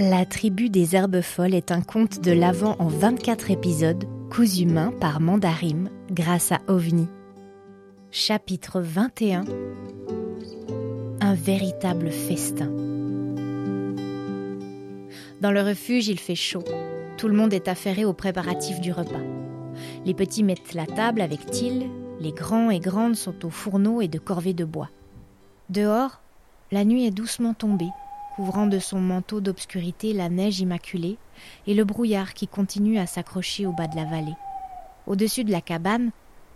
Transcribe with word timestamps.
La 0.00 0.24
tribu 0.24 0.70
des 0.70 0.96
herbes 0.96 1.20
folles 1.20 1.54
est 1.54 1.70
un 1.70 1.82
conte 1.82 2.22
de 2.22 2.32
l'Avent 2.32 2.74
en 2.78 2.88
24 2.88 3.50
épisodes, 3.50 4.06
cousu 4.30 4.64
main 4.64 4.92
par 4.98 5.20
Mandarim 5.20 5.90
grâce 6.10 6.52
à 6.52 6.60
OVNI. 6.68 7.06
Chapitre 8.10 8.80
21 8.80 9.44
Un 11.20 11.34
véritable 11.34 12.10
festin. 12.10 12.70
Dans 15.42 15.52
le 15.52 15.60
refuge, 15.60 16.08
il 16.08 16.18
fait 16.18 16.34
chaud. 16.34 16.64
Tout 17.18 17.28
le 17.28 17.36
monde 17.36 17.52
est 17.52 17.68
affairé 17.68 18.06
aux 18.06 18.14
préparatifs 18.14 18.80
du 18.80 18.92
repas. 18.92 19.20
Les 20.06 20.14
petits 20.14 20.44
mettent 20.44 20.72
la 20.72 20.86
table 20.86 21.20
avec 21.20 21.44
Till, 21.44 21.90
les 22.20 22.32
grands 22.32 22.70
et 22.70 22.80
grandes 22.80 23.16
sont 23.16 23.44
au 23.44 23.50
fourneau 23.50 24.00
et 24.00 24.08
de 24.08 24.18
corvées 24.18 24.54
de 24.54 24.64
bois. 24.64 24.88
Dehors, 25.68 26.22
la 26.72 26.86
nuit 26.86 27.04
est 27.04 27.10
doucement 27.10 27.52
tombée 27.52 27.90
couvrant 28.36 28.66
de 28.66 28.78
son 28.78 29.00
manteau 29.00 29.40
d'obscurité 29.40 30.12
la 30.12 30.28
neige 30.28 30.60
immaculée 30.60 31.18
et 31.66 31.74
le 31.74 31.84
brouillard 31.84 32.34
qui 32.34 32.48
continue 32.48 32.98
à 32.98 33.06
s'accrocher 33.06 33.66
au 33.66 33.72
bas 33.72 33.86
de 33.86 33.96
la 33.96 34.04
vallée. 34.04 34.36
Au-dessus 35.06 35.44
de 35.44 35.50
la 35.50 35.60
cabane, 35.60 36.10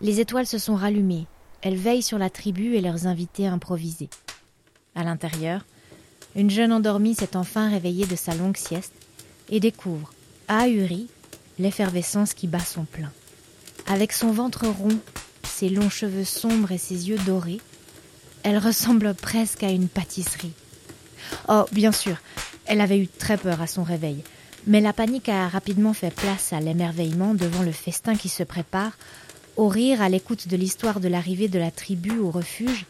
les 0.00 0.20
étoiles 0.20 0.46
se 0.46 0.58
sont 0.58 0.76
rallumées. 0.76 1.26
Elles 1.62 1.76
veillent 1.76 2.02
sur 2.02 2.18
la 2.18 2.30
tribu 2.30 2.74
et 2.74 2.80
leurs 2.80 3.06
invités 3.06 3.46
improvisés. 3.46 4.10
À 4.94 5.04
l'intérieur, 5.04 5.64
une 6.36 6.50
jeune 6.50 6.72
endormie 6.72 7.14
s'est 7.14 7.36
enfin 7.36 7.68
réveillée 7.68 8.06
de 8.06 8.16
sa 8.16 8.34
longue 8.34 8.56
sieste 8.56 8.94
et 9.48 9.60
découvre, 9.60 10.12
ahurie, 10.46 11.08
l'effervescence 11.58 12.34
qui 12.34 12.46
bat 12.46 12.60
son 12.60 12.84
plein. 12.84 13.12
Avec 13.86 14.12
son 14.12 14.30
ventre 14.30 14.66
rond, 14.66 14.98
ses 15.42 15.68
longs 15.68 15.90
cheveux 15.90 16.24
sombres 16.24 16.72
et 16.72 16.78
ses 16.78 17.08
yeux 17.08 17.18
dorés, 17.26 17.60
elle 18.44 18.58
ressemble 18.58 19.14
presque 19.14 19.62
à 19.64 19.70
une 19.70 19.88
pâtisserie. 19.88 20.52
Oh, 21.48 21.64
bien 21.72 21.92
sûr, 21.92 22.16
elle 22.66 22.80
avait 22.80 22.98
eu 22.98 23.08
très 23.08 23.36
peur 23.36 23.60
à 23.60 23.66
son 23.66 23.82
réveil, 23.82 24.22
mais 24.66 24.80
la 24.80 24.92
panique 24.92 25.28
a 25.28 25.48
rapidement 25.48 25.94
fait 25.94 26.14
place 26.14 26.52
à 26.52 26.60
l'émerveillement 26.60 27.34
devant 27.34 27.62
le 27.62 27.72
festin 27.72 28.14
qui 28.14 28.28
se 28.28 28.42
prépare, 28.42 28.92
au 29.56 29.68
rire 29.68 30.02
à 30.02 30.08
l'écoute 30.08 30.48
de 30.48 30.56
l'histoire 30.56 31.00
de 31.00 31.08
l'arrivée 31.08 31.48
de 31.48 31.58
la 31.58 31.70
tribu 31.70 32.18
au 32.18 32.30
refuge, 32.30 32.86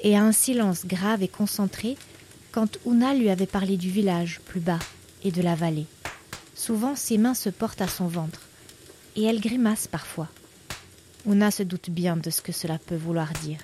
et 0.00 0.16
à 0.16 0.22
un 0.22 0.32
silence 0.32 0.86
grave 0.86 1.22
et 1.22 1.28
concentré 1.28 1.96
quand 2.50 2.78
Una 2.86 3.14
lui 3.14 3.30
avait 3.30 3.46
parlé 3.46 3.76
du 3.76 3.88
village 3.88 4.40
plus 4.46 4.60
bas 4.60 4.78
et 5.24 5.30
de 5.30 5.42
la 5.42 5.54
vallée. 5.54 5.86
Souvent 6.54 6.96
ses 6.96 7.18
mains 7.18 7.34
se 7.34 7.50
portent 7.50 7.82
à 7.82 7.88
son 7.88 8.06
ventre, 8.06 8.40
et 9.16 9.24
elle 9.24 9.40
grimace 9.40 9.86
parfois. 9.86 10.28
Una 11.26 11.50
se 11.50 11.62
doute 11.62 11.90
bien 11.90 12.16
de 12.16 12.30
ce 12.30 12.42
que 12.42 12.52
cela 12.52 12.78
peut 12.78 12.96
vouloir 12.96 13.32
dire, 13.42 13.60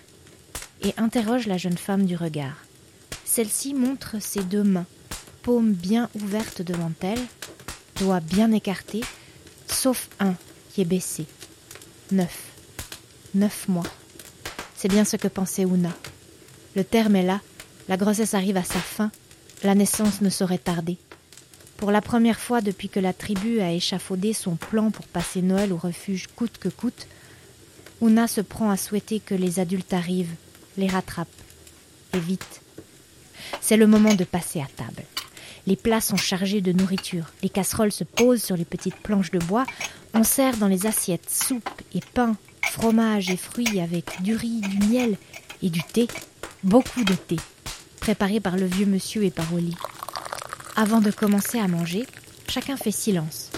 et 0.83 0.95
interroge 0.97 1.47
la 1.47 1.59
jeune 1.59 1.77
femme 1.77 2.05
du 2.05 2.15
regard. 2.15 2.68
Celle-ci 3.39 3.73
montre 3.73 4.17
ses 4.21 4.43
deux 4.43 4.65
mains, 4.65 4.87
paumes 5.45 5.73
bien 5.73 6.11
ouvertes 6.17 6.61
devant 6.61 6.91
elle, 7.03 7.25
doigts 7.95 8.19
bien 8.19 8.51
écartés, 8.51 9.05
sauf 9.69 10.09
un 10.19 10.35
qui 10.73 10.81
est 10.81 10.85
baissé. 10.85 11.25
Neuf. 12.11 12.49
Neuf 13.37 13.69
mois. 13.69 13.87
C'est 14.75 14.89
bien 14.89 15.05
ce 15.05 15.17
que 15.17 15.29
pensait 15.29 15.63
Una. 15.63 15.95
Le 16.75 16.83
terme 16.83 17.15
est 17.15 17.23
là, 17.23 17.41
la 17.89 17.97
grossesse 17.97 18.35
arrive 18.35 18.57
à 18.57 18.65
sa 18.65 18.81
fin, 18.81 19.13
la 19.63 19.77
naissance 19.77 20.21
ne 20.21 20.31
saurait 20.31 20.59
tarder. 20.59 20.97
Pour 21.77 21.93
la 21.93 22.03
première 22.03 22.41
fois 22.41 22.61
depuis 22.61 22.89
que 22.89 22.99
la 22.99 23.13
tribu 23.13 23.61
a 23.61 23.71
échafaudé 23.71 24.33
son 24.33 24.57
plan 24.57 24.91
pour 24.91 25.07
passer 25.07 25.43
Noël 25.43 25.73
au 25.73 25.77
refuge 25.77 26.27
coûte 26.35 26.59
que 26.59 26.71
coûte, 26.71 27.07
Una 28.03 28.27
se 28.27 28.41
prend 28.41 28.69
à 28.69 28.77
souhaiter 28.77 29.21
que 29.21 29.37
les 29.37 29.61
adultes 29.61 29.93
arrivent, 29.93 30.35
les 30.77 30.89
rattrapent, 30.89 31.29
et 32.15 32.19
vite. 32.19 32.63
C'est 33.61 33.77
le 33.77 33.87
moment 33.87 34.15
de 34.15 34.25
passer 34.25 34.61
à 34.61 34.67
table. 34.77 35.05
Les 35.67 35.77
plats 35.77 36.01
sont 36.01 36.17
chargés 36.17 36.61
de 36.61 36.73
nourriture, 36.73 37.27
les 37.43 37.49
casseroles 37.51 37.93
se 37.93 38.05
posent 38.05 38.43
sur 38.43 38.57
les 38.57 38.65
petites 38.65 38.97
planches 38.97 39.31
de 39.31 39.39
bois, 39.39 39.67
on 40.15 40.25
sert 40.25 40.57
dans 40.57 40.67
les 40.67 40.87
assiettes 40.87 41.29
soupe 41.29 41.69
et 41.95 42.01
pain, 42.15 42.37
fromage 42.63 43.31
et 43.31 43.37
fruits 43.37 43.81
avec 43.81 44.23
du 44.23 44.35
riz, 44.35 44.61
du 44.61 44.87
miel 44.87 45.17
et 45.63 45.69
du 45.69 45.83
thé, 45.83 46.09
beaucoup 46.63 47.05
de 47.05 47.15
thé, 47.15 47.37
préparé 48.01 48.41
par 48.41 48.57
le 48.57 48.67
vieux 48.67 48.87
monsieur 48.87 49.25
et 49.25 49.31
par 49.31 49.53
Oli. 49.53 49.75
Avant 50.77 51.01
de 51.01 51.11
commencer 51.11 51.59
à 51.59 51.69
manger, 51.69 52.07
chacun 52.49 52.77
fait 52.77 52.91
silence. 52.91 53.51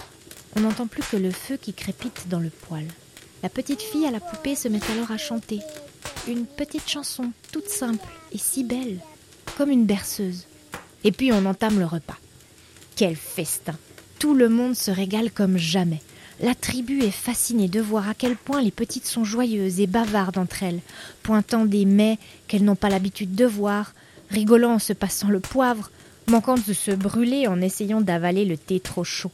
On 0.56 0.60
n'entend 0.60 0.86
plus 0.86 1.02
que 1.02 1.16
le 1.16 1.30
feu 1.30 1.56
qui 1.56 1.74
crépite 1.74 2.28
dans 2.28 2.40
le 2.40 2.50
poêle. 2.50 2.88
La 3.42 3.48
petite 3.48 3.82
fille 3.82 4.06
à 4.06 4.10
la 4.10 4.20
poupée 4.20 4.56
se 4.56 4.68
met 4.68 4.80
alors 4.92 5.12
à 5.12 5.18
chanter. 5.18 5.60
Une 6.26 6.46
petite 6.46 6.88
chanson 6.88 7.30
toute 7.52 7.68
simple 7.68 8.08
et 8.32 8.38
si 8.38 8.64
belle 8.64 8.98
comme 9.60 9.70
une 9.70 9.84
berceuse. 9.84 10.46
Et 11.04 11.12
puis 11.12 11.34
on 11.34 11.44
entame 11.44 11.80
le 11.80 11.84
repas. 11.84 12.16
Quel 12.96 13.14
festin 13.14 13.76
Tout 14.18 14.32
le 14.32 14.48
monde 14.48 14.74
se 14.74 14.90
régale 14.90 15.30
comme 15.30 15.58
jamais. 15.58 16.00
La 16.40 16.54
tribu 16.54 17.02
est 17.02 17.10
fascinée 17.10 17.68
de 17.68 17.82
voir 17.82 18.08
à 18.08 18.14
quel 18.14 18.36
point 18.36 18.62
les 18.62 18.70
petites 18.70 19.04
sont 19.04 19.22
joyeuses 19.22 19.78
et 19.78 19.86
bavardes 19.86 20.38
entre 20.38 20.62
elles, 20.62 20.80
pointant 21.22 21.66
des 21.66 21.84
mets 21.84 22.18
qu'elles 22.48 22.64
n'ont 22.64 22.74
pas 22.74 22.88
l'habitude 22.88 23.34
de 23.34 23.44
voir, 23.44 23.92
rigolant 24.30 24.76
en 24.76 24.78
se 24.78 24.94
passant 24.94 25.28
le 25.28 25.40
poivre, 25.40 25.90
manquant 26.26 26.54
de 26.54 26.72
se 26.72 26.92
brûler 26.92 27.46
en 27.46 27.60
essayant 27.60 28.00
d'avaler 28.00 28.46
le 28.46 28.56
thé 28.56 28.80
trop 28.80 29.04
chaud. 29.04 29.32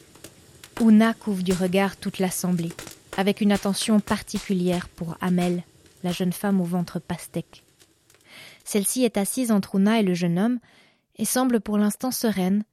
Una 0.80 1.14
couvre 1.14 1.44
du 1.44 1.52
regard 1.52 1.96
toute 1.96 2.18
l'assemblée, 2.18 2.72
avec 3.16 3.40
une 3.40 3.52
attention 3.52 4.00
particulière 4.00 4.88
pour 4.88 5.16
Amel, 5.20 5.62
la 6.02 6.10
jeune 6.10 6.32
femme 6.32 6.60
au 6.60 6.64
ventre 6.64 6.98
pastèque. 6.98 7.62
Celle-ci 8.64 9.04
est 9.04 9.16
assise 9.16 9.50
entre 9.50 9.76
Una 9.76 10.00
et 10.00 10.02
le 10.02 10.14
jeune 10.14 10.38
homme 10.38 10.58
et 11.16 11.24
semble 11.24 11.60
pour 11.60 11.78
l'instant 11.78 12.10
sereine, 12.10 12.64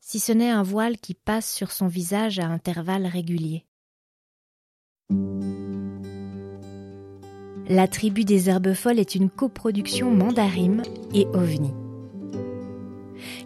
si 0.00 0.18
ce 0.20 0.32
n'est 0.32 0.50
un 0.50 0.62
voile 0.62 0.98
qui 0.98 1.14
passe 1.14 1.52
sur 1.52 1.70
son 1.70 1.86
visage 1.86 2.38
à 2.38 2.46
intervalles 2.46 3.06
réguliers. 3.06 3.64
La 7.68 7.86
tribu 7.86 8.24
des 8.24 8.48
herbes 8.48 8.72
folles 8.72 8.98
est 8.98 9.14
une 9.14 9.28
coproduction 9.28 10.10
Mandarim 10.10 10.82
et 11.12 11.26
OVNI. 11.26 11.72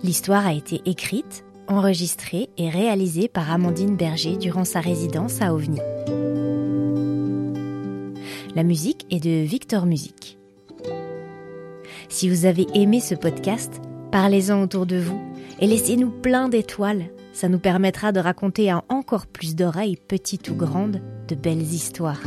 L'histoire 0.05 0.47
a 0.47 0.53
été 0.53 0.81
écrite, 0.85 1.45
enregistrée 1.67 2.49
et 2.57 2.71
réalisée 2.71 3.29
par 3.29 3.51
Amandine 3.51 3.97
Berger 3.97 4.37
durant 4.37 4.65
sa 4.65 4.81
résidence 4.81 5.43
à 5.43 5.55
OVNI. 5.55 5.81
La 8.55 8.63
musique 8.63 9.07
est 9.11 9.21
de 9.21 9.45
Victor 9.45 9.87
Musique. 9.87 10.39
Si 12.13 12.29
vous 12.29 12.45
avez 12.45 12.67
aimé 12.75 13.01
ce 13.01 13.15
podcast, 13.15 13.81
parlez-en 14.11 14.63
autour 14.63 14.85
de 14.85 14.97
vous 14.97 15.19
et 15.61 15.67
laissez-nous 15.67 16.11
plein 16.11 16.51
d'étoiles. 16.51 17.07
Ça 17.33 17.49
nous 17.49 17.59
permettra 17.59 18.13
de 18.13 18.21
raconter 18.21 18.71
à 18.71 18.85
encore 18.91 19.27
plus 19.27 19.57
d'oreilles, 19.57 19.97
petites 19.97 20.51
ou 20.51 20.55
grandes, 20.55 21.01
de 21.27 21.35
belles 21.35 21.63
histoires. 21.63 22.21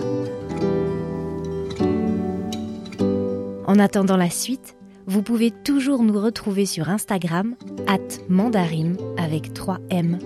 En 3.68 3.78
attendant 3.78 4.18
la 4.18 4.32
suite, 4.32 4.76
vous 5.06 5.22
pouvez 5.22 5.52
toujours 5.52 6.02
nous 6.02 6.20
retrouver 6.20 6.66
sur 6.66 6.90
Instagram, 6.90 7.54
at 7.86 8.00
mandarim 8.28 8.98
avec 9.18 9.54
3 9.54 9.78
M. 9.92 10.18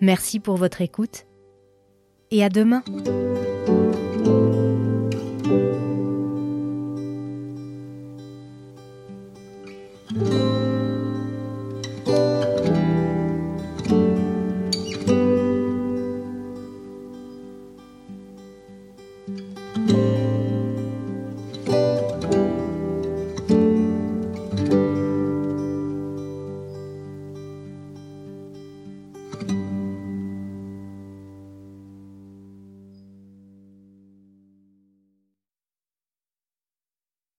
Merci 0.00 0.40
pour 0.40 0.56
votre 0.56 0.80
écoute 0.80 1.26
et 2.30 2.42
à 2.42 2.48
demain. 2.48 2.82